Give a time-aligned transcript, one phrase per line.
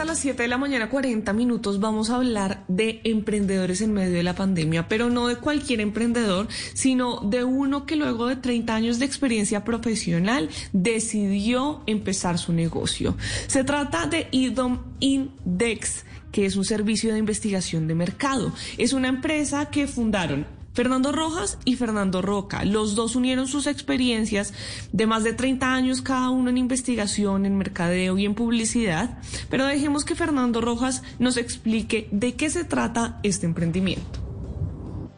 [0.00, 4.14] A las 7 de la mañana, 40 minutos, vamos a hablar de emprendedores en medio
[4.14, 8.74] de la pandemia, pero no de cualquier emprendedor, sino de uno que luego de 30
[8.74, 13.16] años de experiencia profesional decidió empezar su negocio.
[13.46, 18.52] Se trata de IDOM Index que es un servicio de investigación de mercado.
[18.76, 22.62] Es una empresa que fundaron Fernando Rojas y Fernando Roca.
[22.66, 24.52] Los dos unieron sus experiencias
[24.92, 29.64] de más de 30 años cada uno en investigación, en mercadeo y en publicidad, pero
[29.64, 34.20] dejemos que Fernando Rojas nos explique de qué se trata este emprendimiento.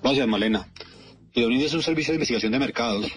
[0.00, 0.68] Gracias, Malena.
[1.34, 3.10] Idonim es un servicio de investigación de mercados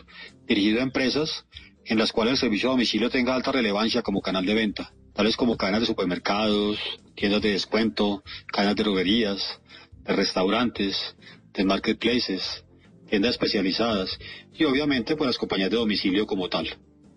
[0.47, 1.45] dirigido a empresas
[1.85, 5.37] en las cuales el servicio a domicilio tenga alta relevancia como canal de venta, tales
[5.37, 6.79] como cadenas de supermercados,
[7.13, 9.61] tiendas de descuento, cadenas de droguerías,
[10.05, 11.15] de restaurantes,
[11.53, 12.63] de marketplaces,
[13.09, 14.17] tiendas especializadas
[14.53, 16.67] y obviamente por las compañías de domicilio como tal.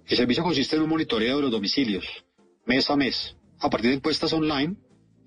[0.07, 2.05] El servicio consiste en un monitoreo de los domicilios,
[2.67, 3.37] mes a mes.
[3.61, 4.77] A partir de encuestas online,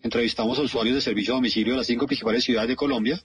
[0.03, 3.19] entrevistamos a usuarios de servicio a domicilio de las cinco principales ciudades de Colombia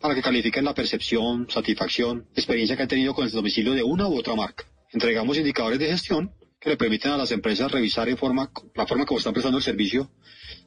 [0.00, 4.08] para que califiquen la percepción, satisfacción, experiencia que han tenido con el domicilio de una
[4.08, 4.64] u otra marca.
[4.92, 9.06] Entregamos indicadores de gestión que le permiten a las empresas revisar en forma, la forma
[9.06, 10.10] como están prestando el servicio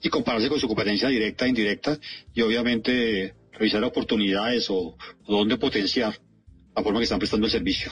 [0.02, 2.00] y compararse con su competencia directa e indirecta
[2.34, 6.14] y obviamente revisar oportunidades o, o dónde potenciar
[6.76, 7.92] la forma que están prestando el servicio.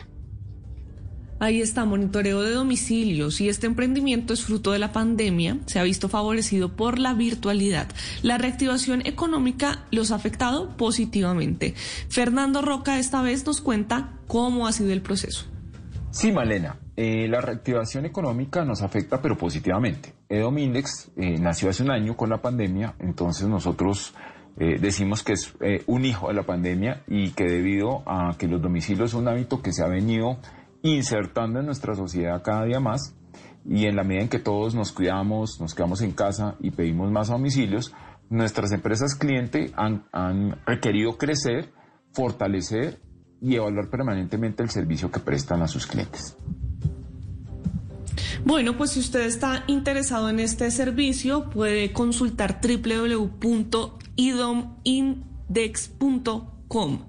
[1.41, 5.83] Ahí está, monitoreo de domicilios y este emprendimiento es fruto de la pandemia, se ha
[5.83, 7.87] visto favorecido por la virtualidad.
[8.21, 11.73] La reactivación económica los ha afectado positivamente.
[12.09, 15.47] Fernando Roca esta vez nos cuenta cómo ha sido el proceso.
[16.11, 20.13] Sí, Malena, eh, la reactivación económica nos afecta pero positivamente.
[20.29, 24.13] Edom Index eh, nació hace un año con la pandemia, entonces nosotros
[24.57, 28.47] eh, decimos que es eh, un hijo de la pandemia y que debido a que
[28.47, 30.37] los domicilios son un hábito que se ha venido
[30.81, 33.15] insertando en nuestra sociedad cada día más
[33.65, 37.11] y en la medida en que todos nos cuidamos, nos quedamos en casa y pedimos
[37.11, 37.93] más domicilios,
[38.29, 41.71] nuestras empresas cliente han, han requerido crecer,
[42.11, 42.99] fortalecer
[43.41, 46.37] y evaluar permanentemente el servicio que prestan a sus clientes.
[48.43, 52.59] Bueno, pues si usted está interesado en este servicio, puede consultar
[54.21, 56.99] www.idomindex.com.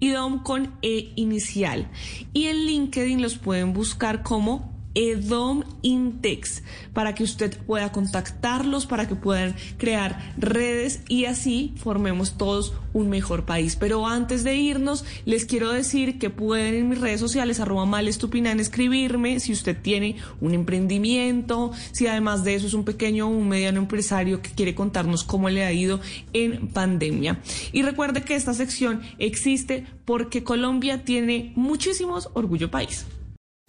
[0.00, 1.90] IDOM con E inicial.
[2.32, 6.62] Y en LinkedIn los pueden buscar como Edom Intex
[6.92, 13.08] para que usted pueda contactarlos, para que puedan crear redes y así formemos todos un
[13.08, 13.76] mejor país.
[13.76, 18.60] Pero antes de irnos, les quiero decir que pueden en mis redes sociales, arroba malestupinan,
[18.60, 23.48] escribirme si usted tiene un emprendimiento, si además de eso es un pequeño o un
[23.48, 26.00] mediano empresario que quiere contarnos cómo le ha ido
[26.32, 27.40] en pandemia.
[27.72, 33.06] Y recuerde que esta sección existe porque Colombia tiene muchísimos orgullo país.